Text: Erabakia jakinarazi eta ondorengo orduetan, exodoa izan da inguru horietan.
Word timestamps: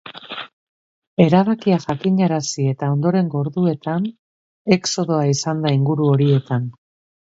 Erabakia 1.25 1.75
jakinarazi 1.83 2.65
eta 2.71 2.89
ondorengo 2.95 3.43
orduetan, 3.45 4.07
exodoa 4.77 5.21
izan 5.35 5.63
da 5.67 5.75
inguru 5.81 6.09
horietan. 6.15 6.67